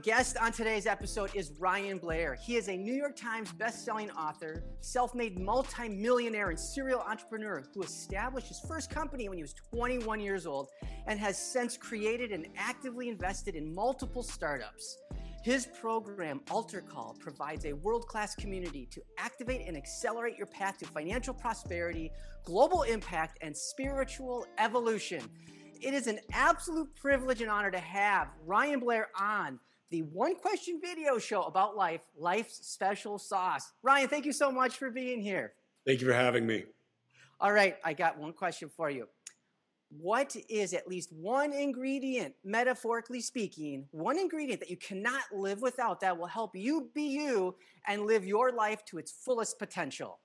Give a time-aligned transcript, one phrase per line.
[0.00, 2.34] guest on today's episode is Ryan Blair.
[2.34, 8.48] He is a New York Times best-selling author, self-made multi-millionaire and serial entrepreneur who established
[8.48, 10.70] his first company when he was 21 years old
[11.06, 14.96] and has since created and actively invested in multiple startups.
[15.42, 20.86] His program, AlterCall, provides a world class community to activate and accelerate your path to
[20.86, 22.10] financial prosperity,
[22.42, 25.22] global impact, and spiritual evolution.
[25.80, 29.60] It is an absolute privilege and honor to have Ryan Blair on
[29.90, 33.72] the one question video show about life, Life's Special Sauce.
[33.82, 35.52] Ryan, thank you so much for being here.
[35.86, 36.64] Thank you for having me.
[37.40, 39.06] All right, I got one question for you.
[39.90, 46.00] What is at least one ingredient, metaphorically speaking, one ingredient that you cannot live without
[46.00, 47.54] that will help you be you
[47.86, 50.18] and live your life to its fullest potential?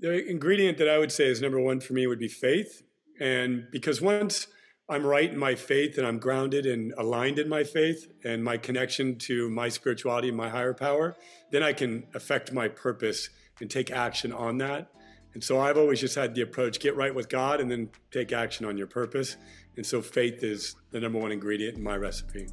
[0.00, 2.84] The ingredient that I would say is number one for me would be faith.
[3.20, 4.46] And because once
[4.88, 8.58] I'm right in my faith and I'm grounded and aligned in my faith and my
[8.58, 11.16] connection to my spirituality and my higher power,
[11.50, 14.90] then I can affect my purpose and take action on that.
[15.32, 18.32] And so I've always just had the approach get right with God and then take
[18.32, 19.36] action on your purpose.
[19.76, 22.48] And so faith is the number one ingredient in my recipe.